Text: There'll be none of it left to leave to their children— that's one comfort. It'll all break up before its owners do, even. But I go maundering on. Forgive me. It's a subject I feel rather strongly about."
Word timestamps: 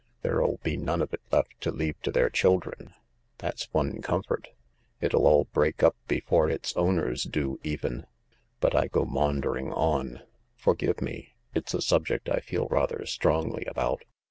There'll 0.23 0.57
be 0.63 0.77
none 0.77 1.03
of 1.03 1.13
it 1.13 1.21
left 1.31 1.61
to 1.61 1.69
leave 1.69 2.01
to 2.01 2.11
their 2.11 2.31
children— 2.31 2.95
that's 3.37 3.71
one 3.71 4.01
comfort. 4.01 4.47
It'll 4.99 5.27
all 5.27 5.43
break 5.53 5.83
up 5.83 5.95
before 6.07 6.49
its 6.49 6.75
owners 6.75 7.21
do, 7.21 7.59
even. 7.61 8.07
But 8.59 8.73
I 8.75 8.87
go 8.87 9.05
maundering 9.05 9.71
on. 9.71 10.21
Forgive 10.55 11.01
me. 11.03 11.35
It's 11.53 11.75
a 11.75 11.83
subject 11.83 12.29
I 12.29 12.39
feel 12.39 12.67
rather 12.71 13.05
strongly 13.05 13.65
about." 13.65 14.03